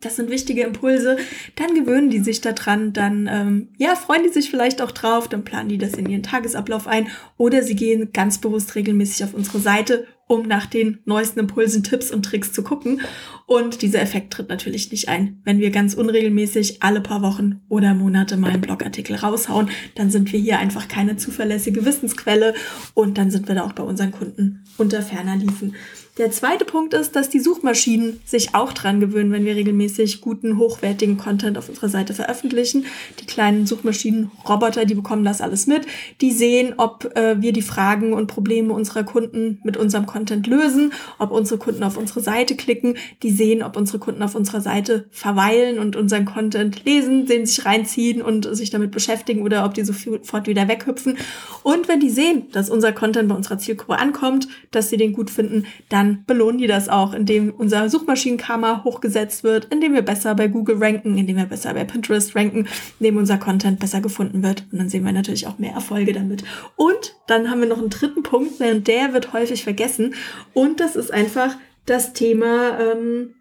[0.00, 1.16] das sind wichtige Impulse,
[1.56, 5.44] dann gewöhnen die sich daran, dann ähm, ja, freuen die sich vielleicht auch drauf, dann
[5.44, 9.58] planen die das in ihren Tagesablauf ein oder sie gehen ganz bewusst regelmäßig auf unsere
[9.58, 13.02] Seite um nach den neuesten Impulsen, Tipps und Tricks zu gucken.
[13.46, 15.40] Und dieser Effekt tritt natürlich nicht ein.
[15.44, 20.32] Wenn wir ganz unregelmäßig alle paar Wochen oder Monate mal einen Blogartikel raushauen, dann sind
[20.32, 22.54] wir hier einfach keine zuverlässige Wissensquelle
[22.94, 25.74] und dann sind wir da auch bei unseren Kunden unter ferner liefen.
[26.18, 30.58] Der zweite Punkt ist, dass die Suchmaschinen sich auch dran gewöhnen, wenn wir regelmäßig guten,
[30.58, 32.84] hochwertigen Content auf unserer Seite veröffentlichen.
[33.18, 35.86] Die kleinen Suchmaschinen-Roboter, die bekommen das alles mit.
[36.20, 40.92] Die sehen, ob äh, wir die Fragen und Probleme unserer Kunden mit unserem Content lösen,
[41.18, 42.98] ob unsere Kunden auf unsere Seite klicken.
[43.22, 47.64] Die sehen, ob unsere Kunden auf unserer Seite verweilen und unseren Content lesen, sehen sich
[47.64, 51.16] reinziehen und sich damit beschäftigen oder ob die sofort wieder weghüpfen.
[51.62, 55.30] Und wenn die sehen, dass unser Content bei unserer Zielgruppe ankommt, dass sie den gut
[55.30, 60.34] finden, dann dann belohnen die das auch, indem unser Suchmaschinenkarma hochgesetzt wird, indem wir besser
[60.34, 62.66] bei Google ranken, indem wir besser bei Pinterest ranken,
[62.98, 64.64] indem unser Content besser gefunden wird.
[64.72, 66.42] Und dann sehen wir natürlich auch mehr Erfolge damit.
[66.76, 70.14] Und dann haben wir noch einen dritten Punkt, denn der wird häufig vergessen.
[70.54, 73.34] Und das ist einfach das Thema ähm,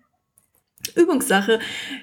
[0.95, 1.59] Übungssache.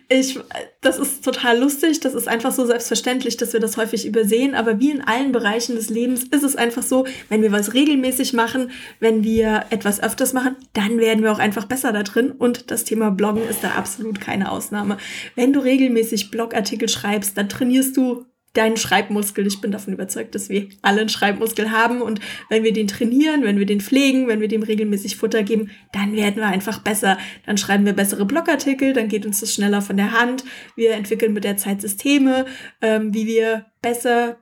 [0.09, 0.39] Ich,
[0.81, 4.81] das ist total lustig, das ist einfach so selbstverständlich, dass wir das häufig übersehen, aber
[4.81, 8.71] wie in allen Bereichen des Lebens ist es einfach so, wenn wir was regelmäßig machen,
[9.01, 12.85] wenn wir etwas öfters machen, dann werden wir auch einfach besser da drin und das
[12.85, 14.99] Thema Bloggen ist da absolut keine Ausnahme.
[15.35, 19.47] Wenn du regelmäßig Blogartikel schreibst, dann trainierst du deinen Schreibmuskel.
[19.47, 23.45] Ich bin davon überzeugt, dass wir alle einen Schreibmuskel haben und wenn wir den trainieren,
[23.45, 27.19] wenn wir den pflegen, wenn wir dem regelmäßig Futter geben, dann werden wir einfach besser.
[27.47, 30.45] Dann schreiben wir bessere Blogartikel, dann geht uns das schneller von der Hand.
[30.77, 32.47] Wir entwickeln mit der Zeit Systeme,
[32.81, 34.39] ähm, wie wir besser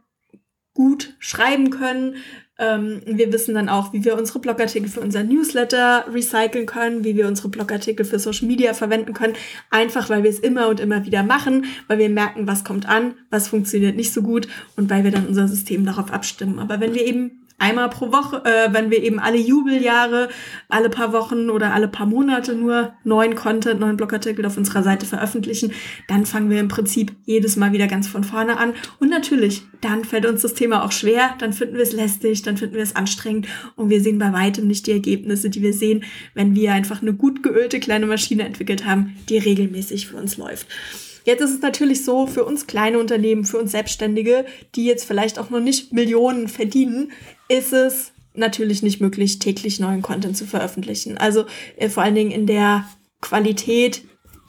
[0.73, 2.17] gut schreiben können.
[2.59, 7.17] Ähm, wir wissen dann auch, wie wir unsere Blogartikel für unser Newsletter recyceln können, wie
[7.17, 9.35] wir unsere Blogartikel für Social Media verwenden können.
[9.71, 13.15] Einfach, weil wir es immer und immer wieder machen, weil wir merken, was kommt an,
[13.31, 16.59] was funktioniert nicht so gut und weil wir dann unser System darauf abstimmen.
[16.59, 20.29] Aber wenn wir eben einmal pro Woche, äh, wenn wir eben alle Jubeljahre,
[20.69, 25.07] alle paar Wochen oder alle paar Monate nur neuen Content, neuen Blogartikel auf unserer Seite
[25.07, 25.73] veröffentlichen,
[26.09, 28.75] dann fangen wir im Prinzip jedes Mal wieder ganz von vorne an.
[29.01, 32.57] Und natürlich, dann fällt uns das Thema auch schwer, dann finden wir es lästig, dann
[32.57, 36.05] finden wir es anstrengend und wir sehen bei weitem nicht die Ergebnisse, die wir sehen,
[36.35, 40.67] wenn wir einfach eine gut geölte kleine Maschine entwickelt haben, die regelmäßig für uns läuft.
[41.27, 45.41] Jetzt ist es natürlich so, für uns kleine Unternehmen, für uns Selbstständige, die jetzt vielleicht
[45.41, 47.11] auch noch nicht Millionen verdienen,
[47.49, 51.19] ist es natürlich nicht möglich, täglich neuen Content zu veröffentlichen.
[51.19, 51.47] Also
[51.79, 52.87] äh, vor allen Dingen in der
[53.21, 54.03] Qualität,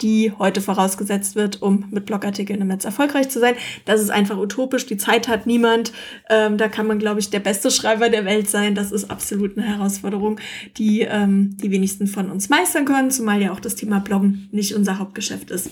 [0.03, 3.55] die heute vorausgesetzt wird, um mit Blogartikeln im Netz erfolgreich zu sein.
[3.85, 4.85] Das ist einfach utopisch.
[4.85, 5.93] Die Zeit hat niemand.
[6.29, 8.75] Ähm, da kann man, glaube ich, der beste Schreiber der Welt sein.
[8.75, 10.39] Das ist absolut eine Herausforderung,
[10.77, 14.75] die ähm, die wenigsten von uns meistern können, zumal ja auch das Thema Bloggen nicht
[14.75, 15.71] unser Hauptgeschäft ist.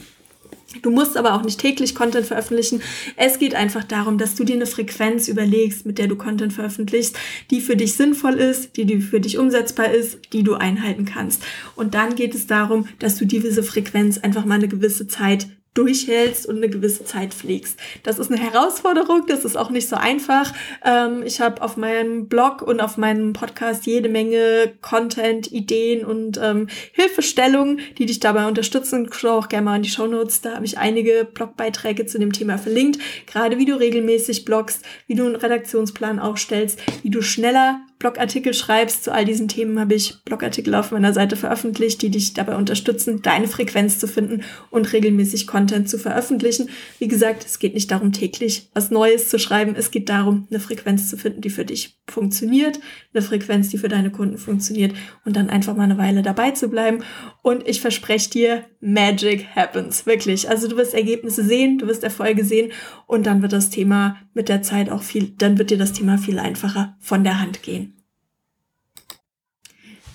[0.82, 2.82] Du musst aber auch nicht täglich Content veröffentlichen.
[3.16, 7.18] Es geht einfach darum, dass du dir eine Frequenz überlegst, mit der du Content veröffentlichst,
[7.52, 11.44] die für dich sinnvoll ist, die für dich umsetzbar ist, die du einhalten kannst.
[11.76, 16.48] Und dann geht es darum, dass du diese Frequenz einfach mal eine gewisse Zeit durchhältst
[16.48, 17.80] und eine gewisse Zeit pflegst.
[18.04, 20.52] Das ist eine Herausforderung, das ist auch nicht so einfach.
[20.84, 26.40] Ähm, ich habe auf meinem Blog und auf meinem Podcast jede Menge Content, Ideen und
[26.42, 29.10] ähm, Hilfestellungen, die dich dabei unterstützen.
[29.12, 32.34] Schau auch gerne mal in die Show Notes, da habe ich einige Blogbeiträge zu dem
[32.34, 33.00] Thema verlinkt.
[33.28, 39.06] Gerade wie du regelmäßig bloggst, wie du einen Redaktionsplan aufstellst, wie du schneller Blogartikel schreibst
[39.06, 43.22] zu all diesen Themen, habe ich Blogartikel auf meiner Seite veröffentlicht, die dich dabei unterstützen,
[43.22, 46.70] deine Frequenz zu finden und regelmäßig Content zu veröffentlichen.
[47.00, 49.76] Wie gesagt, es geht nicht darum, täglich was Neues zu schreiben.
[49.78, 52.80] Es geht darum, eine Frequenz zu finden, die für dich funktioniert,
[53.14, 56.70] eine Frequenz, die für deine Kunden funktioniert und dann einfach mal eine Weile dabei zu
[56.70, 57.04] bleiben.
[57.42, 60.06] Und ich verspreche dir, Magic happens.
[60.06, 60.50] Wirklich.
[60.50, 62.72] Also du wirst Ergebnisse sehen, du wirst Erfolge sehen
[63.08, 66.18] und dann wird das Thema mit der Zeit auch viel, dann wird dir das Thema
[66.18, 67.95] viel einfacher von der Hand gehen.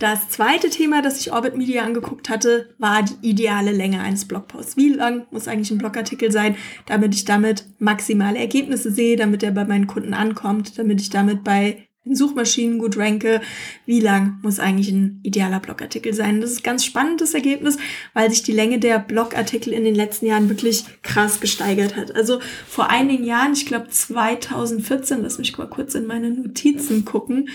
[0.01, 4.79] Das zweite Thema, das ich Orbit Media angeguckt hatte, war die ideale Länge eines Blogposts.
[4.79, 9.51] Wie lang muss eigentlich ein Blogartikel sein, damit ich damit maximale Ergebnisse sehe, damit er
[9.51, 13.43] bei meinen Kunden ankommt, damit ich damit bei den Suchmaschinen gut ranke.
[13.85, 16.41] Wie lang muss eigentlich ein idealer Blogartikel sein?
[16.41, 17.77] Das ist ein ganz spannendes Ergebnis,
[18.15, 22.15] weil sich die Länge der Blogartikel in den letzten Jahren wirklich krass gesteigert hat.
[22.15, 27.51] Also vor einigen Jahren, ich glaube 2014, lass mich mal kurz in meine Notizen gucken,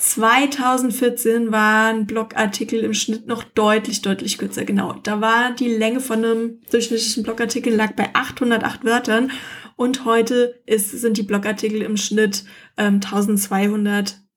[0.00, 4.64] 2014 waren Blogartikel im Schnitt noch deutlich, deutlich kürzer.
[4.64, 4.94] Genau.
[5.02, 9.30] Da war die Länge von einem durchschnittlichen Blogartikel lag bei 808 Wörtern
[9.76, 12.44] und heute ist, sind die Blogartikel im Schnitt
[12.78, 13.00] ähm,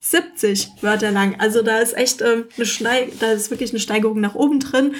[0.04, 1.36] 1270 Wörter lang.
[1.38, 4.94] Also da ist echt ähm, eine Schnei da ist wirklich eine Steigerung nach oben drin.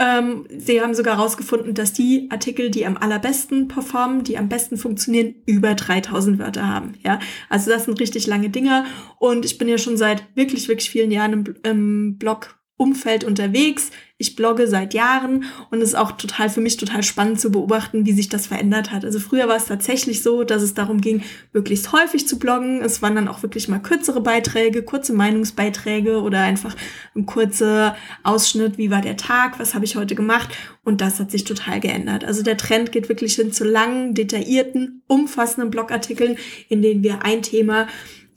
[0.00, 4.76] Ähm, sie haben sogar herausgefunden, dass die Artikel, die am allerbesten performen, die am besten
[4.76, 6.94] funktionieren, über 3000 Wörter haben.
[7.04, 7.18] Ja,
[7.48, 8.84] also das sind richtig lange Dinger.
[9.18, 13.90] Und ich bin ja schon seit wirklich, wirklich vielen Jahren im, im Blog Umfeld unterwegs.
[14.20, 18.04] Ich blogge seit Jahren und es ist auch total für mich total spannend zu beobachten,
[18.04, 19.04] wie sich das verändert hat.
[19.04, 22.82] Also früher war es tatsächlich so, dass es darum ging, möglichst häufig zu bloggen.
[22.82, 26.74] Es waren dann auch wirklich mal kürzere Beiträge, kurze Meinungsbeiträge oder einfach
[27.14, 30.48] ein kurzer Ausschnitt, wie war der Tag, was habe ich heute gemacht
[30.82, 32.24] und das hat sich total geändert.
[32.24, 37.42] Also der Trend geht wirklich hin zu langen, detaillierten, umfassenden Blogartikeln, in denen wir ein
[37.42, 37.86] Thema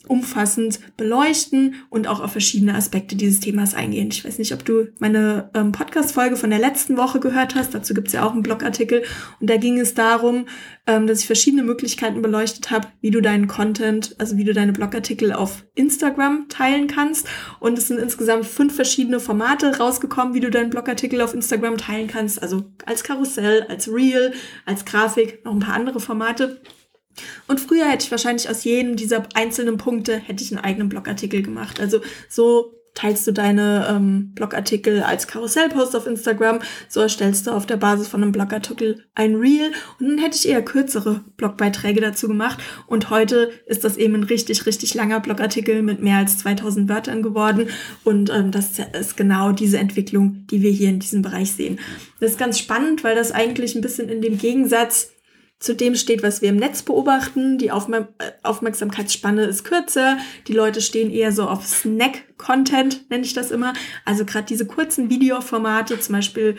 [0.08, 4.08] umfassend beleuchten und auch auf verschiedene Aspekte dieses Themas eingehen.
[4.10, 7.74] Ich weiß nicht, ob du meine ähm, Podcast-Folge von der letzten Woche gehört hast.
[7.74, 9.04] Dazu gibt es ja auch einen Blogartikel.
[9.40, 10.46] Und da ging es darum,
[10.86, 14.72] ähm, dass ich verschiedene Möglichkeiten beleuchtet habe, wie du deinen Content, also wie du deine
[14.72, 17.28] Blogartikel auf Instagram teilen kannst.
[17.60, 22.08] Und es sind insgesamt fünf verschiedene Formate rausgekommen, wie du deinen Blogartikel auf Instagram teilen
[22.08, 22.42] kannst.
[22.42, 24.32] Also als Karussell, als Reel,
[24.66, 26.60] als Grafik, noch ein paar andere Formate.
[27.46, 31.42] Und früher hätte ich wahrscheinlich aus jedem dieser einzelnen Punkte hätte ich einen eigenen Blogartikel
[31.42, 31.80] gemacht.
[31.80, 37.64] Also so teilst du deine ähm, Blogartikel als Karussellpost auf Instagram, so erstellst du auf
[37.64, 42.28] der Basis von einem Blogartikel ein Reel und dann hätte ich eher kürzere Blogbeiträge dazu
[42.28, 46.88] gemacht und heute ist das eben ein richtig, richtig langer Blogartikel mit mehr als 2000
[46.88, 47.68] Wörtern geworden
[48.04, 51.78] und ähm, das ist genau diese Entwicklung, die wir hier in diesem Bereich sehen.
[52.20, 55.11] Das ist ganz spannend, weil das eigentlich ein bisschen in dem Gegensatz
[55.62, 57.56] zu dem steht, was wir im Netz beobachten.
[57.56, 60.18] Die Aufmerk äh, Aufmerksamkeitsspanne ist kürzer.
[60.48, 63.72] Die Leute stehen eher so auf Snack-Content, nenne ich das immer.
[64.04, 66.56] Also gerade diese kurzen Videoformate, zum Beispiel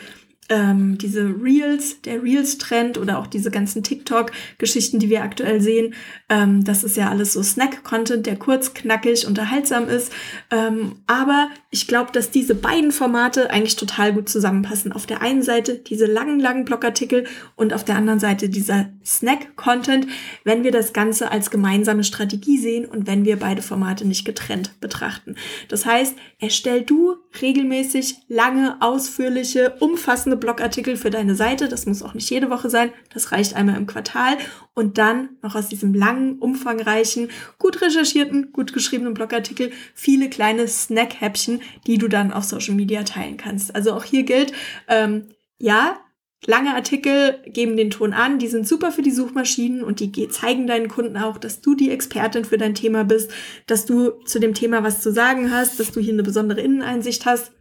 [0.48, 5.94] ähm, diese Reels, der Reels-Trend oder auch diese ganzen TikTok-Geschichten, die wir aktuell sehen,
[6.28, 10.12] ähm, das ist ja alles so Snack-Content, der kurz, knackig, unterhaltsam ist.
[10.50, 14.92] Ähm, aber ich glaube, dass diese beiden Formate eigentlich total gut zusammenpassen.
[14.92, 17.26] Auf der einen Seite diese langen, langen Blogartikel
[17.56, 20.06] und auf der anderen Seite dieser Snack-Content,
[20.44, 24.80] wenn wir das Ganze als gemeinsame Strategie sehen und wenn wir beide Formate nicht getrennt
[24.80, 25.36] betrachten.
[25.68, 31.68] Das heißt, erstell du regelmäßig lange, ausführliche, umfassende Blogartikel für deine Seite.
[31.68, 32.92] Das muss auch nicht jede Woche sein.
[33.12, 34.36] Das reicht einmal im Quartal.
[34.74, 41.62] Und dann noch aus diesem langen, umfangreichen, gut recherchierten, gut geschriebenen Blogartikel viele kleine Snack-Häppchen,
[41.86, 43.74] die du dann auf Social Media teilen kannst.
[43.74, 44.52] Also auch hier gilt,
[44.88, 45.98] ähm, ja,
[46.46, 50.66] Lange Artikel geben den Ton an, die sind super für die Suchmaschinen und die zeigen
[50.66, 53.30] deinen Kunden auch, dass du die Expertin für dein Thema bist,
[53.66, 57.24] dass du zu dem Thema was zu sagen hast, dass du hier eine besondere Inneneinsicht
[57.24, 57.52] hast.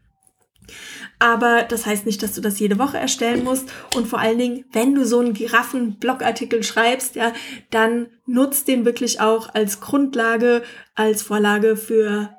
[1.20, 3.72] Aber das heißt nicht, dass du das jede Woche erstellen musst.
[3.96, 7.32] Und vor allen Dingen, wenn du so einen Giraffen-Blogartikel schreibst, ja,
[7.70, 10.64] dann nutzt den wirklich auch als Grundlage,
[10.96, 12.36] als Vorlage für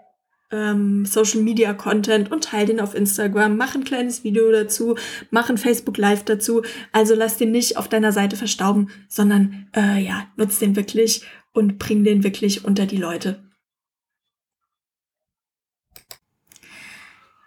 [0.54, 4.96] ähm, Social Media Content und teile den auf Instagram, mach ein kleines Video dazu,
[5.30, 6.62] mach ein Facebook Live dazu.
[6.92, 11.78] Also lass den nicht auf deiner Seite verstauben, sondern äh, ja, nutz den wirklich und
[11.78, 13.42] bring den wirklich unter die Leute.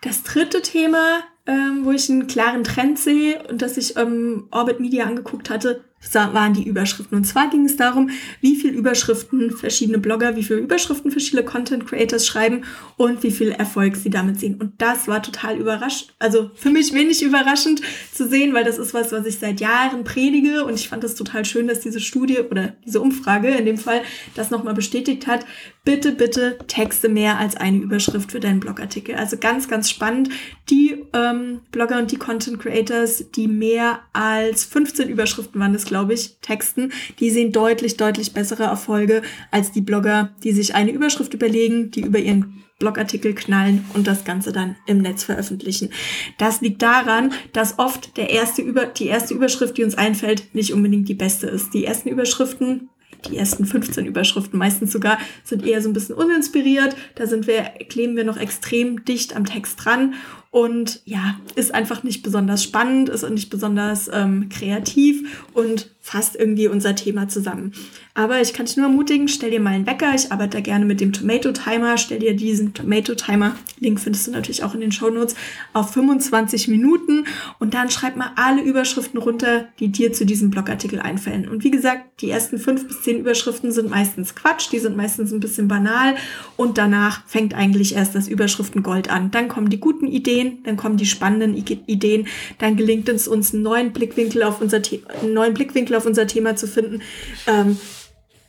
[0.01, 4.79] Das dritte Thema, ähm, wo ich einen klaren Trend sehe und das ich ähm, Orbit
[4.79, 5.83] Media angeguckt hatte,
[6.13, 7.17] waren die Überschriften.
[7.17, 8.09] Und zwar ging es darum,
[8.41, 12.63] wie viel Überschriften verschiedene Blogger, wie viele Überschriften verschiedene Content Creators schreiben
[12.95, 14.55] und wie viel Erfolg sie damit sehen.
[14.59, 17.81] Und das war total überraschend, also für mich wenig überraschend
[18.13, 21.15] zu sehen, weil das ist was, was ich seit Jahren predige und ich fand das
[21.15, 24.01] total schön, dass diese Studie oder diese Umfrage in dem Fall
[24.35, 25.45] das nochmal bestätigt hat.
[25.83, 29.15] Bitte, bitte texte mehr als eine Überschrift für deinen Blogartikel.
[29.15, 30.29] Also ganz, ganz spannend.
[30.69, 36.13] Die ähm, Blogger und die Content Creators, die mehr als 15 Überschriften waren das, glaube
[36.13, 41.33] ich, texten, die sehen deutlich, deutlich bessere Erfolge als die Blogger, die sich eine Überschrift
[41.33, 45.89] überlegen, die über ihren Blogartikel knallen und das Ganze dann im Netz veröffentlichen.
[46.37, 50.73] Das liegt daran, dass oft der erste Über die erste Überschrift, die uns einfällt, nicht
[50.73, 51.73] unbedingt die beste ist.
[51.73, 52.89] Die ersten Überschriften
[53.29, 56.95] die ersten 15 Überschriften meistens sogar sind eher so ein bisschen uninspiriert.
[57.15, 60.13] Da sind wir, kleben wir noch extrem dicht am Text dran
[60.51, 66.69] und ja, ist einfach nicht besonders spannend, ist nicht besonders ähm, kreativ und fasst irgendwie
[66.69, 67.73] unser Thema zusammen.
[68.13, 70.15] Aber ich kann dich nur ermutigen, stell dir mal einen Wecker.
[70.15, 71.97] Ich arbeite da gerne mit dem Tomato Timer.
[71.97, 75.35] Stell dir diesen Tomato Timer, Link findest du natürlich auch in den Show Notes,
[75.73, 77.25] auf 25 Minuten
[77.59, 81.47] und dann schreib mal alle Überschriften runter, die dir zu diesem Blogartikel einfällen.
[81.49, 85.33] Und wie gesagt, die ersten fünf bis zehn Überschriften sind meistens Quatsch, die sind meistens
[85.33, 86.15] ein bisschen banal
[86.55, 89.29] und danach fängt eigentlich erst das Überschriftengold an.
[89.29, 92.27] Dann kommen die guten Ideen, dann kommen die spannenden Ideen,
[92.59, 96.55] dann gelingt es uns einen neuen Blickwinkel auf unser The neuen Blickwinkel auf unser Thema
[96.55, 97.01] zu finden,
[97.47, 97.77] ähm,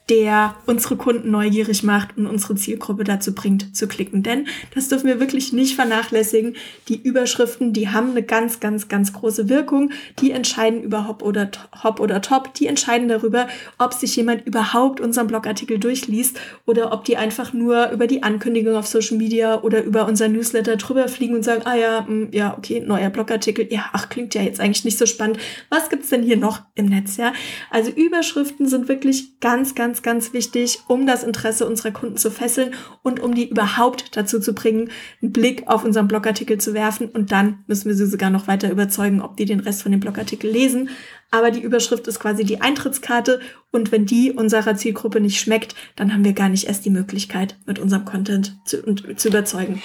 [0.09, 4.23] der unsere Kunden neugierig macht und unsere Zielgruppe dazu bringt, zu klicken.
[4.23, 6.55] Denn das dürfen wir wirklich nicht vernachlässigen.
[6.87, 9.91] Die Überschriften, die haben eine ganz, ganz, ganz große Wirkung.
[10.19, 11.51] Die entscheiden über Hop oder,
[11.83, 12.53] Hop oder Top.
[12.55, 13.47] Die entscheiden darüber,
[13.77, 18.75] ob sich jemand überhaupt unseren Blogartikel durchliest oder ob die einfach nur über die Ankündigung
[18.75, 22.29] auf Social Media oder über unser Newsletter drüber fliegen und sagen, ah ja, mh, hm,
[22.31, 23.67] ja, okay, neuer Blogartikel.
[23.71, 25.37] Ja, ach, klingt ja jetzt eigentlich nicht so spannend.
[25.69, 27.33] Was gibt's denn hier noch im Netz, ja?
[27.69, 32.73] Also Überschriften sind wirklich ganz, ganz ganz, wichtig, um das Interesse unserer Kunden zu fesseln
[33.03, 34.89] und um die überhaupt dazu zu bringen,
[35.21, 37.09] einen Blick auf unseren Blogartikel zu werfen.
[37.09, 40.01] Und dann müssen wir sie sogar noch weiter überzeugen, ob die den Rest von dem
[40.01, 40.89] Blogartikel lesen.
[41.31, 43.39] Aber die Überschrift ist quasi die Eintrittskarte.
[43.71, 47.57] Und wenn die unserer Zielgruppe nicht schmeckt, dann haben wir gar nicht erst die Möglichkeit,
[47.65, 48.81] mit unserem Content zu,
[49.15, 49.81] zu überzeugen.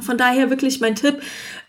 [0.00, 1.20] Von daher wirklich mein Tipp,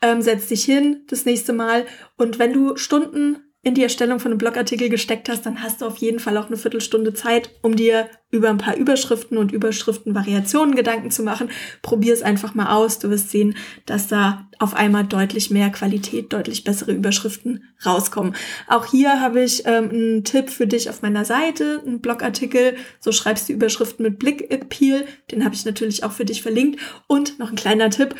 [0.02, 1.86] ähm, setz dich hin das nächste Mal
[2.18, 3.38] und wenn du Stunden
[3.68, 6.48] in die Erstellung von einem Blogartikel gesteckt hast, dann hast du auf jeden Fall auch
[6.48, 11.50] eine Viertelstunde Zeit, um dir über ein paar Überschriften und Überschriftenvariationen Gedanken zu machen.
[11.82, 13.00] Probier es einfach mal aus.
[13.00, 13.56] Du wirst sehen,
[13.86, 18.36] dass da auf einmal deutlich mehr Qualität, deutlich bessere Überschriften rauskommen.
[18.68, 22.76] Auch hier habe ich ähm, einen Tipp für dich auf meiner Seite, einen Blogartikel.
[23.02, 25.06] So schreibst du Überschriften mit Blick Appeal.
[25.30, 26.80] Den habe ich natürlich auch für dich verlinkt.
[27.08, 28.16] Und noch ein kleiner Tipp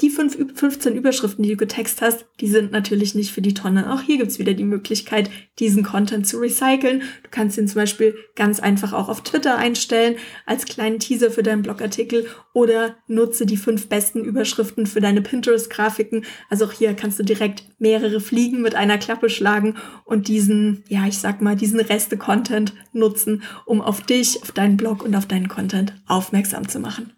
[0.00, 3.92] die fünf, 15 Überschriften, die du getext hast, die sind natürlich nicht für die Tonne.
[3.92, 7.00] Auch hier gibt's wieder die Möglichkeit, diesen Content zu recyceln.
[7.22, 11.42] Du kannst ihn zum Beispiel ganz einfach auch auf Twitter einstellen, als kleinen Teaser für
[11.42, 16.24] deinen Blogartikel oder nutze die fünf besten Überschriften für deine Pinterest-Grafiken.
[16.48, 21.06] Also auch hier kannst du direkt mehrere Fliegen mit einer Klappe schlagen und diesen, ja,
[21.06, 25.48] ich sag mal, diesen Reste-Content nutzen, um auf dich, auf deinen Blog und auf deinen
[25.48, 27.12] Content aufmerksam zu machen.